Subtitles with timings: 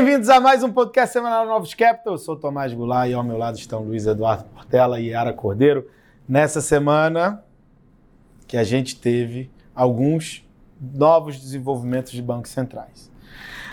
[0.00, 2.14] Bem-vindos a mais um podcast semanal Novos Capital.
[2.14, 5.90] Eu sou Tomás Goulart e ao meu lado estão Luiz Eduardo Portela e Yara Cordeiro.
[6.28, 7.42] Nessa semana
[8.46, 10.46] que a gente teve alguns
[10.80, 13.10] novos desenvolvimentos de bancos centrais.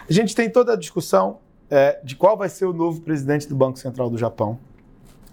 [0.09, 1.37] A gente tem toda a discussão
[1.69, 4.57] é, de qual vai ser o novo presidente do Banco Central do Japão.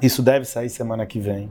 [0.02, 1.50] Isso deve sair semana que vem.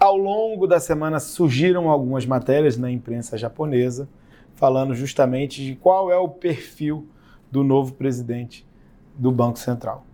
[0.00, 4.08] Ao longo da semana surgiram algumas matérias na imprensa japonesa
[4.56, 7.08] falando justamente de qual é o perfil
[7.54, 8.66] do novo presidente
[9.14, 10.04] do Banco Central.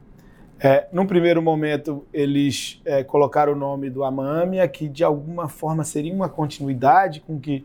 [0.62, 5.82] É, num primeiro momento, eles é, colocaram o nome do Amâmia, que de alguma forma
[5.82, 7.64] seria uma continuidade com o que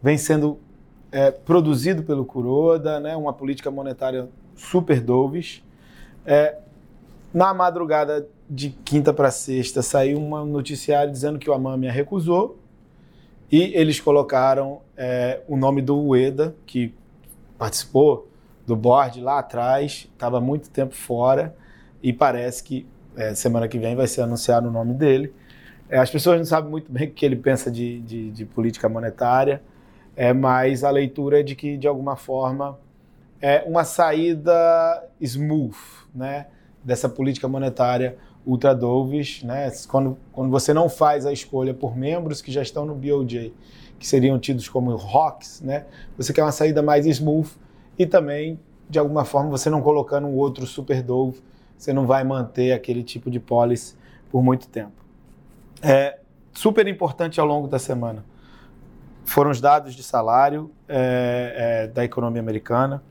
[0.00, 0.60] vem sendo
[1.10, 5.64] é, produzido pelo Kuroda, né, uma política monetária super dovish.
[6.24, 6.56] É,
[7.34, 12.56] na madrugada de quinta para sexta, saiu um noticiário dizendo que o Amâmia recusou
[13.50, 16.94] e eles colocaram é, o nome do Ueda, que
[17.58, 18.28] participou
[18.68, 21.56] do board lá atrás, estava muito tempo fora
[22.02, 25.32] e parece que é, semana que vem vai ser anunciado o nome dele.
[25.88, 28.86] É, as pessoas não sabem muito bem o que ele pensa de, de, de, política
[28.86, 29.62] monetária,
[30.14, 32.78] é, mas a leitura é de que, de alguma forma,
[33.40, 35.74] é uma saída smooth
[36.14, 36.48] né,
[36.84, 42.42] dessa política monetária ultra dovish, né, quando, quando você não faz a escolha por membros
[42.42, 43.52] que já estão no BOJ,
[43.98, 45.86] que seriam tidos como rocks, né,
[46.18, 47.48] você quer uma saída mais smooth,
[47.98, 51.42] e também, de alguma forma, você não colocando um outro super Dove,
[51.76, 53.96] você não vai manter aquele tipo de policy
[54.30, 55.04] por muito tempo.
[55.82, 56.18] É
[56.52, 58.24] super importante ao longo da semana
[59.28, 63.02] foram os dados de salário é, é, da economia americana,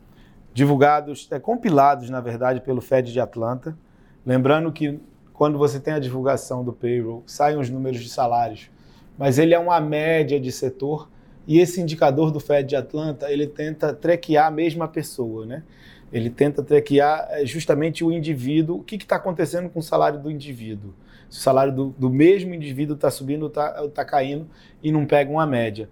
[0.54, 3.78] divulgados, é, compilados, na verdade, pelo Fed de Atlanta.
[4.26, 5.00] Lembrando que
[5.32, 8.72] quando você tem a divulgação do payroll, saem os números de salários,
[9.18, 11.08] mas ele é uma média de setor
[11.48, 15.64] e esse indicador do Fed de Atlanta, ele tenta trequear a mesma pessoa, né?
[16.12, 18.80] Ele tenta trequear eh, justamente o indivíduo.
[18.80, 20.94] O que está acontecendo com o salário do indivíduo?
[21.30, 24.48] Se o salário do, do mesmo indivíduo está subindo ou está tá caindo
[24.84, 25.90] e não pega uma média.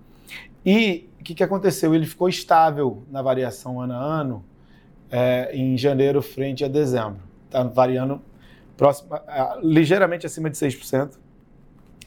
[0.66, 1.96] E o que, que aconteceu?
[1.96, 4.46] Ele ficou estável na variação ano a ano
[5.09, 7.19] é, em janeiro frente a dezembro.
[7.46, 8.22] Está variando
[8.75, 11.18] próximo, é, ligeiramente acima de 6%.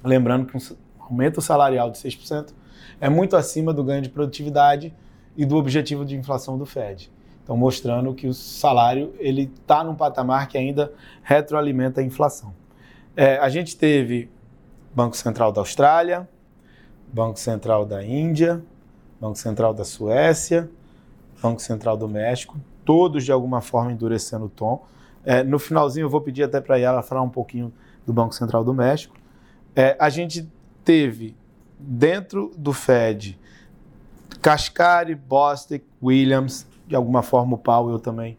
[0.05, 0.61] Lembrando que um
[0.99, 2.53] aumento salarial de 6%
[3.01, 4.95] é muito acima do ganho de produtividade
[5.37, 7.11] e do objetivo de inflação do Fed.
[7.43, 10.93] Então, mostrando que o salário ele está num patamar que ainda
[11.23, 12.53] retroalimenta a inflação.
[13.17, 14.31] É, a gente teve
[14.95, 16.29] Banco Central da Austrália,
[17.13, 18.63] Banco Central da Índia,
[19.21, 20.69] Banco Central da Suécia,
[21.43, 24.85] Banco Central do México, todos de alguma forma endurecendo o tom.
[25.25, 27.73] É, no finalzinho eu vou pedir até para ela falar um pouquinho
[28.07, 29.17] do Banco Central do México.
[29.75, 30.51] É, a gente
[30.85, 31.37] teve
[31.79, 33.39] dentro do Fed,
[34.43, 38.39] Cascari, Bostic, Williams, de alguma forma o Powell também,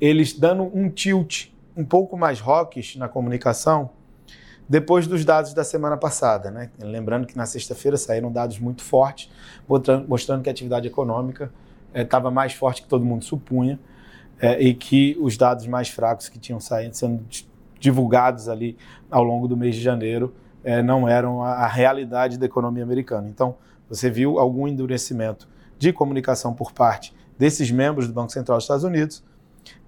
[0.00, 3.90] eles dando um tilt um pouco mais rockish na comunicação
[4.68, 6.50] depois dos dados da semana passada.
[6.50, 6.70] Né?
[6.78, 9.30] Lembrando que na sexta-feira saíram dados muito fortes,
[10.06, 11.52] mostrando que a atividade econômica
[11.92, 13.80] estava eh, mais forte que todo mundo supunha
[14.40, 17.24] é, e que os dados mais fracos que tinham saído sendo
[17.80, 18.76] divulgados ali
[19.10, 20.32] ao longo do mês de janeiro
[20.62, 23.28] é, não eram a, a, realidade da economia americana.
[23.28, 23.56] Então,
[23.88, 25.48] você viu algum endurecimento
[25.78, 29.24] de comunicação por parte desses membros do Banco Central dos Estados Unidos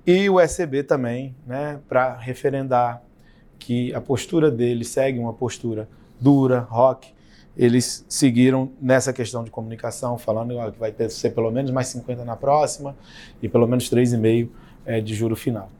[0.06, 3.02] e o ECB também, né, para referendar
[3.58, 5.88] que a postura dele segue uma postura
[6.18, 7.14] dura, rock.
[7.56, 12.24] Eles seguiram nessa questão de comunicação, falando que vai ter, ser pelo menos mais 50
[12.24, 12.96] na próxima
[13.40, 14.48] e pelo menos 3,5
[14.84, 15.70] é, de juro final.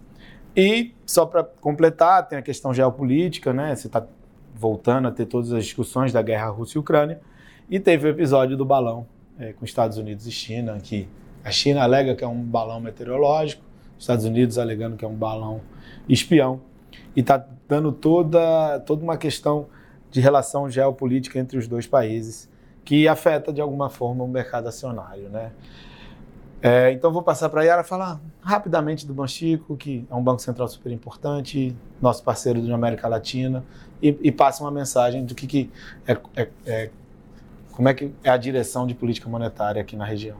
[0.55, 3.75] E, só para completar, tem a questão geopolítica, né?
[3.75, 4.07] Você está
[4.55, 7.21] voltando a ter todas as discussões da guerra Rússia e Ucrânia.
[7.69, 9.07] E teve o episódio do balão
[9.39, 11.09] é, com Estados Unidos e China, que
[11.45, 13.63] a China alega que é um balão meteorológico,
[13.97, 15.61] os Estados Unidos alegando que é um balão
[16.09, 16.61] espião.
[17.17, 19.67] E está dando toda, toda uma questão
[20.11, 22.51] de relação geopolítica entre os dois países
[22.85, 25.29] que afeta de alguma forma o mercado acionário.
[25.29, 25.53] Né?
[26.61, 30.43] É, então vou passar para a Yara falar rapidamente do Banxico, que é um banco
[30.43, 33.65] central super importante, nosso parceiro da América Latina,
[34.03, 35.71] e, e passa uma mensagem do que, que
[36.07, 36.91] é, é, é,
[37.71, 40.37] como é que é a direção de política monetária aqui na região.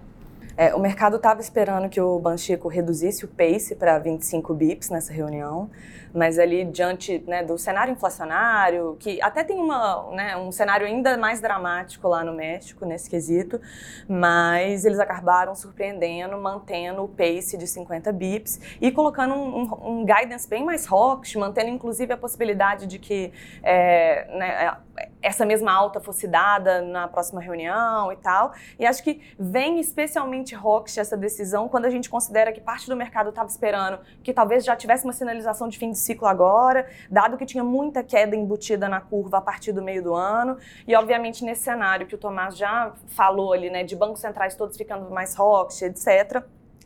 [0.57, 5.13] É, o mercado estava esperando que o Banxico reduzisse o pace para 25 bips nessa
[5.13, 5.71] reunião,
[6.15, 11.17] mas ali diante né, do cenário inflacionário, que até tem uma, né, um cenário ainda
[11.17, 13.61] mais dramático lá no México nesse quesito,
[14.09, 20.05] mas eles acabaram surpreendendo, mantendo o pace de 50 bips e colocando um, um, um
[20.05, 23.33] guidance bem mais hawkish, mantendo inclusive a possibilidade de que
[23.63, 24.77] é, né,
[25.23, 28.53] essa mesma alta fosse dada na próxima reunião e tal.
[28.79, 32.97] E acho que vem especialmente hawkish essa decisão quando a gente considera que parte do
[32.97, 37.37] mercado estava esperando que talvez já tivesse uma sinalização de fim de ciclo agora, dado
[37.37, 40.59] que tinha muita queda embutida na curva a partir do meio do ano.
[40.87, 44.77] E, obviamente, nesse cenário que o Tomás já falou ali, né, de bancos centrais todos
[44.77, 46.43] ficando mais hawkish, etc.,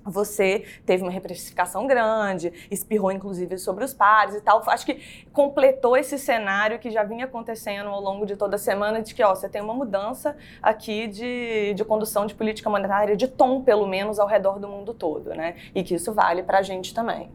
[0.07, 4.63] você teve uma reprecificação grande, espirrou inclusive sobre os pares e tal.
[4.67, 9.03] Acho que completou esse cenário que já vinha acontecendo ao longo de toda a semana
[9.03, 13.29] de que ó, você tem uma mudança aqui de, de condução de política monetária, de
[13.29, 15.57] tom pelo menos, ao redor do mundo todo, né?
[15.75, 17.31] E que isso vale para a gente também.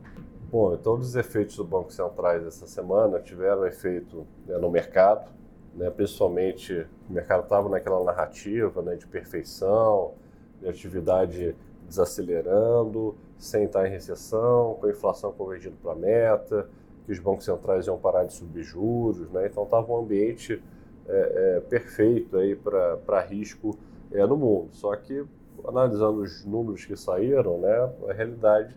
[0.51, 5.31] Bom, então os efeitos do Banco Central essa semana tiveram efeito né, no mercado,
[5.74, 10.13] né, principalmente o mercado estava naquela narrativa né, de perfeição,
[10.59, 11.56] de atividade
[11.91, 16.69] desacelerando, sem estar em recessão, com a inflação convergindo para a meta,
[17.05, 19.47] que os bancos centrais iam parar de subir juros, né?
[19.47, 20.63] então estava um ambiente
[21.07, 23.77] é, é, perfeito aí para risco
[24.11, 24.69] é, no mundo.
[24.71, 25.25] Só que
[25.67, 28.75] analisando os números que saíram, né, a realidade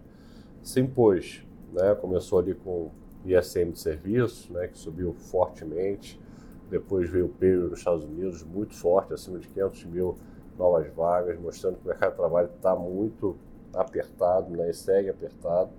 [0.63, 1.47] se impôs.
[1.73, 1.95] Né?
[1.95, 2.91] Começou ali com
[3.25, 6.21] ISM de serviços, né, que subiu fortemente,
[6.69, 10.17] depois veio o payroll nos Estados Unidos muito forte, acima de 500 mil
[10.59, 13.37] novas vagas, mostrando que o mercado de trabalho está muito
[13.73, 15.71] apertado né, e segue apertado.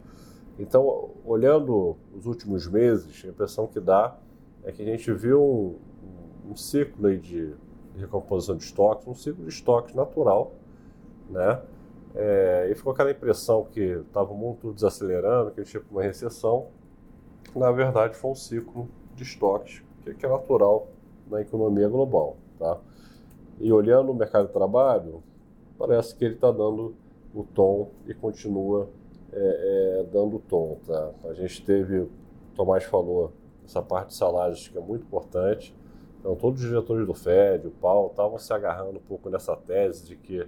[0.57, 4.17] Então, olhando os últimos meses, a impressão que dá
[4.63, 7.53] é que a gente viu um, um ciclo aí de
[7.97, 10.53] recomposição de estoques, um ciclo de estoques natural,
[11.29, 11.61] né?
[12.17, 16.01] É, e ficou aquela impressão que estava o mundo desacelerando, que a gente tinha uma
[16.01, 16.67] recessão.
[17.53, 19.83] Na verdade, foi um ciclo de estoques
[20.13, 20.87] que é natural
[21.29, 22.77] na economia global, tá?
[23.59, 25.23] E olhando o mercado de trabalho,
[25.77, 26.95] parece que ele está dando
[27.33, 28.89] o tom e continua
[29.31, 30.77] é, é, dando o tom.
[30.85, 31.11] Tá?
[31.25, 32.09] A gente teve, o
[32.55, 33.33] Tomás falou,
[33.65, 35.75] essa parte de salários que é muito importante.
[36.19, 40.05] Então, todos os diretores do FED, o Paulo, estavam se agarrando um pouco nessa tese
[40.05, 40.47] de que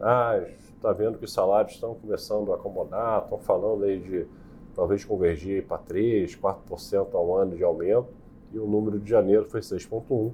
[0.00, 0.38] ah,
[0.74, 4.26] está vendo que os salários estão começando a acomodar, estão falando aí de
[4.74, 8.08] talvez convergir para 3%, 4% ao ano de aumento,
[8.52, 10.32] e o número de janeiro foi 6,1%.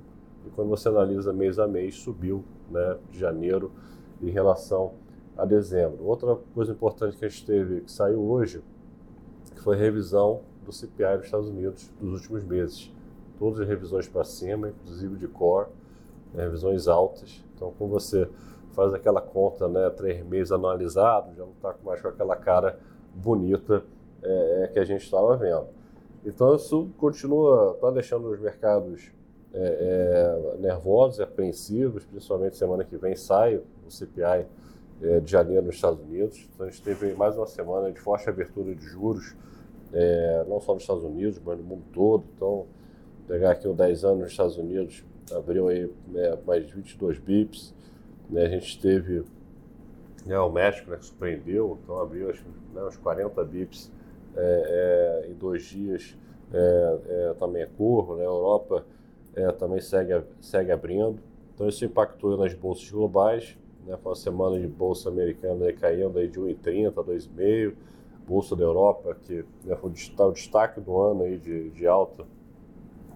[0.48, 3.70] E quando você analisa mês a mês, subiu né, de janeiro
[4.22, 4.94] em relação
[5.36, 6.04] a dezembro.
[6.04, 8.62] Outra coisa importante que a gente teve, que saiu hoje,
[9.54, 12.90] que foi a revisão do CPI dos Estados Unidos dos últimos meses.
[13.38, 15.68] Todas as revisões para cima, inclusive de core,
[16.32, 17.44] né, revisões altas.
[17.54, 18.28] Então, quando você
[18.72, 22.78] faz aquela conta, né, três meses analisado, já não está mais com aquela cara
[23.14, 23.84] bonita
[24.22, 25.66] é, é que a gente estava vendo.
[26.24, 29.12] Então, isso continua, está deixando os mercados
[29.52, 34.46] é, é, nervosos apreensivos, principalmente semana que vem sai o CPI
[35.02, 36.46] é, de janeiro nos Estados Unidos.
[36.52, 39.34] Então a gente teve mais uma semana de forte abertura de juros,
[39.92, 42.24] é, não só nos Estados Unidos, mas no mundo todo.
[42.34, 42.66] Então,
[43.26, 45.02] pegar aqui o 10 anos nos Estados Unidos,
[45.34, 47.74] abriu aí né, mais 22 bips.
[48.28, 49.24] Né, a gente teve
[50.26, 53.90] né, o México né, que surpreendeu, então abriu acho, né, uns 40 bips
[54.36, 56.14] é, é, em dois dias.
[57.38, 58.22] também é curva, né?
[58.22, 58.84] A Europa
[59.38, 61.20] é, também segue, segue abrindo.
[61.54, 63.56] Então isso impactou nas bolsas globais.
[63.86, 63.96] Né?
[64.02, 67.74] Foi uma semana de bolsa americana aí caindo aí de 1,30 a 2,5.
[68.26, 72.26] Bolsa da Europa, que né, foi o destaque do ano aí de, de alta,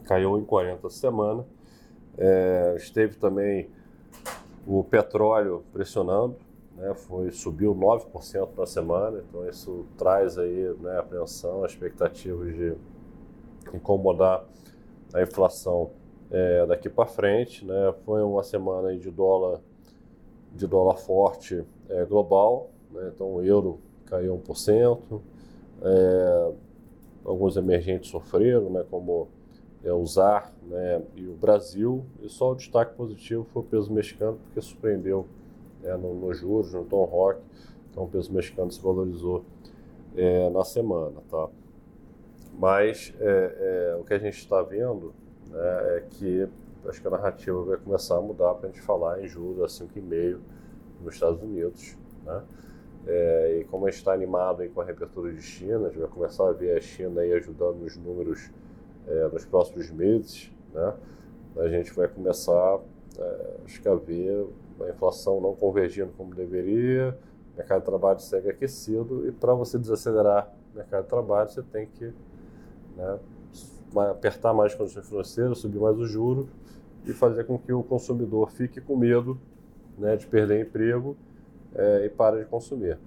[0.04, 1.44] caiu em 40 semana.
[2.16, 3.69] É, esteve também
[4.66, 6.36] o petróleo pressionando,
[6.74, 12.74] né, foi, subiu 9% na semana, então isso traz aí né, apreensão, expectativas de
[13.74, 14.46] incomodar
[15.12, 15.91] a inflação
[16.32, 17.65] é, daqui para frente.
[17.65, 17.94] Né?
[18.05, 19.60] Foi uma semana de dólar,
[20.53, 23.12] de dólar forte é, global, né?
[23.15, 25.20] então o euro caiu 1%,
[25.82, 26.53] é,
[27.24, 28.84] alguns emergentes sofreram, né?
[28.91, 29.29] como
[29.84, 31.03] é, o ZAR né?
[31.15, 35.27] e o Brasil, e só o destaque positivo foi o peso mexicano, porque surpreendeu
[35.82, 35.94] né?
[35.96, 37.41] no, no juros, no Tom Rock,
[37.91, 39.44] então o peso mexicano se valorizou
[40.17, 41.20] é, na semana.
[41.31, 41.48] Tá?
[42.58, 45.12] Mas é, é, o que a gente está vendo
[45.52, 46.48] né, é que
[46.88, 49.84] acho que a narrativa vai começar a mudar para a gente falar em juros a
[49.84, 50.38] 5,5
[51.02, 51.96] nos Estados Unidos.
[52.24, 52.42] Né?
[53.06, 55.98] É, e como a gente está animado aí com a reabertura de China, a gente
[55.98, 58.50] vai começar a ver a China aí ajudando nos números
[59.06, 60.94] é, nos próximos meses, né?
[61.56, 62.80] a gente vai começar
[63.18, 64.46] é, acho que a ver
[64.80, 67.16] a inflação não convergindo como deveria,
[67.52, 71.62] o mercado de trabalho segue aquecido e para você desacelerar o mercado de trabalho você
[71.62, 72.12] tem que
[72.96, 73.18] né,
[73.99, 76.46] apertar mais as condições financeiras, subir mais os juros
[77.05, 79.39] e fazer com que o consumidor fique com medo
[79.99, 81.17] né, de perder emprego
[81.75, 82.99] é, e pare de consumir.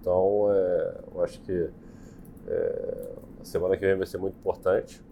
[0.00, 1.70] Então, é, eu acho que
[2.46, 5.02] é, a semana que vem vai ser muito importante.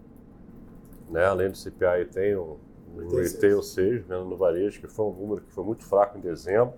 [1.09, 1.25] Né?
[1.25, 2.57] Além do CPI, tem o,
[2.95, 6.21] o retail 6, venda no varejo, que foi um número que foi muito fraco em
[6.21, 6.73] dezembro,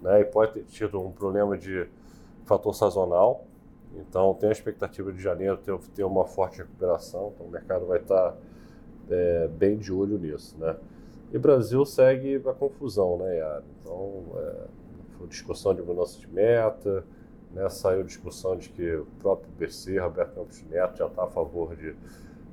[0.00, 1.88] né, e pode ter tido um problema de
[2.44, 3.44] fator sazonal.
[3.96, 7.98] Então, tem a expectativa de janeiro ter, ter uma forte recuperação, então o mercado vai
[7.98, 8.36] estar
[9.10, 10.56] é, bem de olho nisso.
[10.58, 10.76] Né?
[11.32, 13.64] E Brasil segue a confusão, né, Yara?
[13.80, 14.54] Então, é,
[15.18, 17.04] foi discussão de mudança de meta,
[17.52, 21.74] né, saiu discussão de que o próprio BC, Roberto Campos Neto, já está a favor
[21.74, 21.94] de,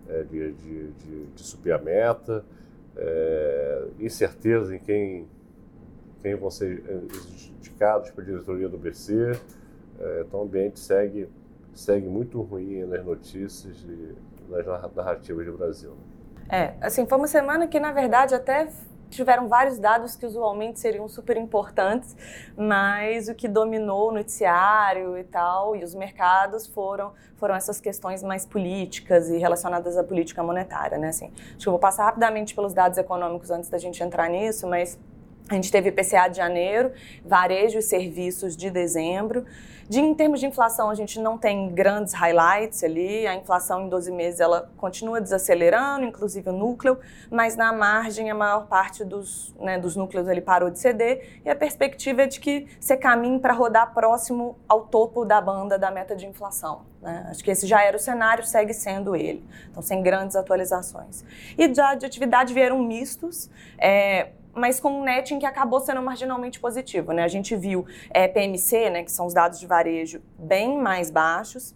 [0.08, 2.44] é, de, de, de, de subir a meta
[2.98, 5.28] é, incerteza em quem,
[6.22, 9.40] quem vão ser é, indicados para a diretoria do BC.
[10.00, 11.30] É, então o ambiente segue,
[11.74, 14.16] segue muito ruim nas notícias e
[14.50, 15.94] nas narrativas do Brasil.
[16.50, 18.68] É, assim, foi uma semana que, na verdade, até
[19.10, 22.16] tiveram vários dados que usualmente seriam super importantes,
[22.56, 28.22] mas o que dominou o noticiário e tal, e os mercados foram, foram essas questões
[28.24, 31.10] mais políticas e relacionadas à política monetária, né?
[31.10, 34.68] Assim, acho que eu vou passar rapidamente pelos dados econômicos antes da gente entrar nisso,
[34.68, 35.00] mas
[35.50, 36.92] a gente teve IPCA de janeiro,
[37.24, 39.46] varejo e serviços de dezembro.
[39.88, 43.28] De, em termos de inflação, a gente não tem grandes highlights ali.
[43.28, 47.00] A inflação em 12 meses ela continua desacelerando, inclusive o núcleo,
[47.30, 51.50] mas na margem a maior parte dos, né, dos núcleos ele parou de ceder e
[51.50, 55.92] a perspectiva é de que você caminhe para rodar próximo ao topo da banda da
[55.92, 56.82] meta de inflação.
[57.00, 57.28] Né?
[57.30, 59.46] Acho que esse já era o cenário, segue sendo ele.
[59.70, 61.24] Então, sem grandes atualizações.
[61.56, 63.52] E já de atividade vieram mistos.
[63.78, 67.12] É, mas com um netting que acabou sendo marginalmente positivo.
[67.12, 67.24] Né?
[67.24, 71.76] A gente viu é, PMC, né, que são os dados de varejo, bem mais baixos,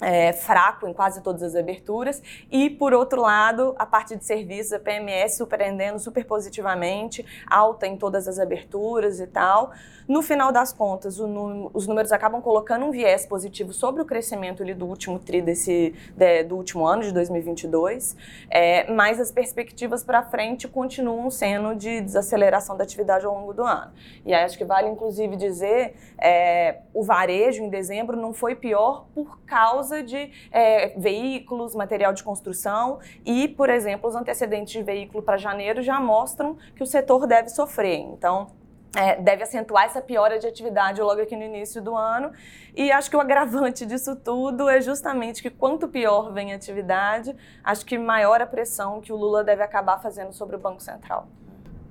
[0.00, 4.72] é, fraco em quase todas as aberturas, e por outro lado, a parte de serviços,
[4.72, 9.72] a PMS surpreendendo super positivamente, alta em todas as aberturas e tal.
[10.08, 14.74] No final das contas, os números acabam colocando um viés positivo sobre o crescimento ali,
[14.74, 18.16] do último tri desse, de, do último ano de 2022,
[18.50, 23.62] é, mas as perspectivas para frente continuam sendo de desaceleração da atividade ao longo do
[23.62, 23.92] ano.
[24.26, 29.40] E acho que vale inclusive dizer, é, o varejo em dezembro não foi pior por
[29.42, 35.36] causa de é, veículos, material de construção e, por exemplo, os antecedentes de veículo para
[35.36, 37.98] janeiro já mostram que o setor deve sofrer.
[37.98, 38.48] Então,
[38.96, 42.32] é, deve acentuar essa piora de atividade logo aqui no início do ano.
[42.74, 47.36] E acho que o agravante disso tudo é justamente que quanto pior vem a atividade,
[47.62, 51.28] acho que maior a pressão que o Lula deve acabar fazendo sobre o Banco Central.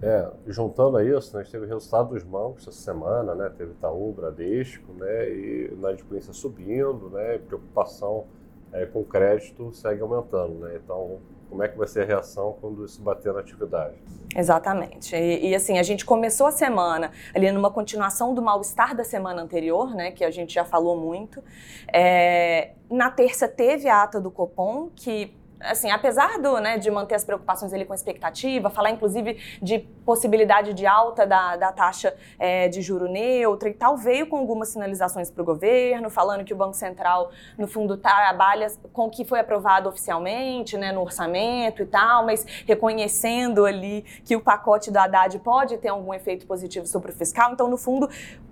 [0.01, 3.51] É, juntando a isso, né, a gente teve o resultado dos bancos essa semana, né,
[3.57, 8.25] teve Itaú, Bradesco, né, e na adimplência subindo, né, preocupação
[8.71, 12.85] é, com crédito segue aumentando, né, então como é que vai ser a reação quando
[12.85, 13.95] isso bater na atividade.
[14.35, 15.15] Exatamente.
[15.15, 19.41] E, e, assim, a gente começou a semana ali numa continuação do mal-estar da semana
[19.41, 21.43] anterior, né, que a gente já falou muito.
[21.91, 27.15] É, na terça teve a ata do Copom, que assim, apesar do, né, de manter
[27.15, 32.67] as preocupações ali com expectativa, falar inclusive de possibilidade de alta da, da taxa é,
[32.67, 36.57] de juro neutra e tal, veio com algumas sinalizações para o governo, falando que o
[36.57, 41.85] Banco Central, no fundo, trabalha com o que foi aprovado oficialmente, né, no orçamento e
[41.85, 47.11] tal, mas reconhecendo ali que o pacote do Haddad pode ter algum efeito positivo sobre
[47.11, 47.53] o fiscal.
[47.53, 48.09] Então, no fundo,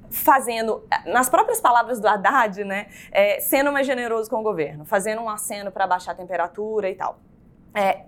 [0.10, 5.22] fazendo, nas próprias palavras do Haddad, né, é, sendo mais generoso com o governo, fazendo
[5.22, 7.20] um aceno para baixar a temperatura e tal.
[7.74, 8.06] É,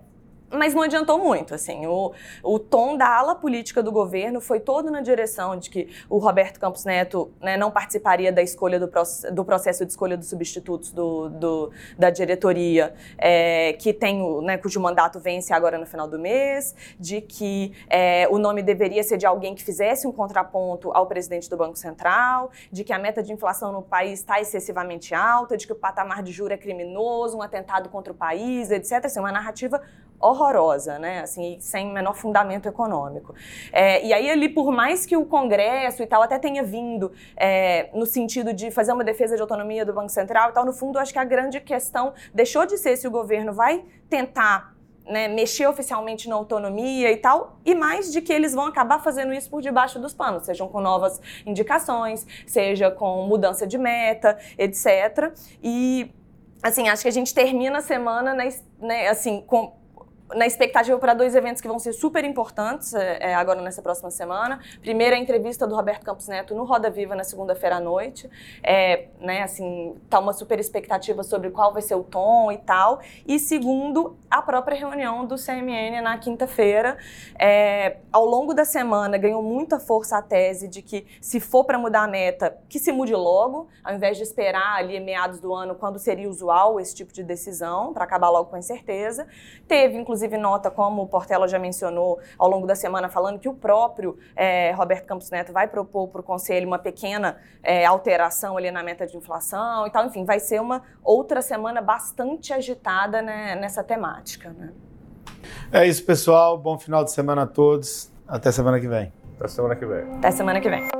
[0.50, 4.90] mas não adiantou muito, assim, o, o tom da ala política do governo foi todo
[4.90, 8.90] na direção de que o Roberto Campos Neto né, não participaria da escolha do,
[9.32, 14.80] do, processo de escolha dos substitutos do, do da diretoria, é, que tem, né, cujo
[14.80, 19.26] mandato vence agora no final do mês, de que é, o nome deveria ser de
[19.26, 23.32] alguém que fizesse um contraponto ao presidente do Banco Central, de que a meta de
[23.32, 27.42] inflação no país está excessivamente alta, de que o patamar de juros é criminoso, um
[27.42, 29.04] atentado contra o país, etc.
[29.04, 29.80] Assim, uma narrativa
[30.20, 31.20] horrorosa, né?
[31.20, 33.34] Assim, sem menor fundamento econômico.
[33.72, 37.88] É, e aí, ali, por mais que o Congresso e tal até tenha vindo é,
[37.94, 40.98] no sentido de fazer uma defesa de autonomia do Banco Central e tal, no fundo,
[40.98, 44.74] acho que a grande questão deixou de ser se o governo vai tentar
[45.10, 49.32] né, mexer oficialmente na autonomia e tal, e mais de que eles vão acabar fazendo
[49.32, 55.32] isso por debaixo dos panos, sejam com novas indicações, seja com mudança de meta, etc.
[55.62, 56.12] E
[56.62, 59.79] assim, acho que a gente termina a semana né, assim, com
[60.34, 64.10] na expectativa para dois eventos que vão ser super importantes é, é, agora nessa próxima
[64.10, 64.60] semana.
[64.80, 68.30] Primeiro, a entrevista do Roberto Campos Neto no Roda Viva na segunda-feira à noite.
[68.62, 73.00] É, né, assim, tá uma super expectativa sobre qual vai ser o tom e tal.
[73.26, 76.96] E segundo, a própria reunião do CMN na quinta-feira.
[77.38, 81.78] É, ao longo da semana ganhou muita força a tese de que se for para
[81.78, 85.74] mudar a meta, que se mude logo, ao invés de esperar ali meados do ano,
[85.74, 89.26] quando seria usual esse tipo de decisão, para acabar logo com a incerteza.
[89.66, 93.48] Teve, inclusive, inclusive, nota, como o Portela já mencionou ao longo da semana, falando que
[93.48, 98.56] o próprio é, Roberto Campos Neto vai propor para o Conselho uma pequena é, alteração
[98.56, 100.06] ali na meta de inflação e tal.
[100.06, 104.50] Enfim, vai ser uma outra semana bastante agitada né, nessa temática.
[104.50, 104.70] Né?
[105.72, 106.58] É isso, pessoal.
[106.58, 108.10] Bom final de semana a todos.
[108.28, 109.12] Até semana que vem.
[109.36, 110.14] Até semana que vem.
[110.16, 110.99] Até semana que vem.